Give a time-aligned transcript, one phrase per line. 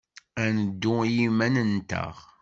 [0.43, 2.15] Ad neddu i yiman-nteɣ.